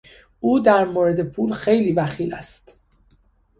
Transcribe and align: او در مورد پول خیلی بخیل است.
او 0.39 0.59
در 0.59 0.85
مورد 0.85 1.21
پول 1.21 1.51
خیلی 1.53 1.93
بخیل 1.93 2.33
است. 2.33 2.77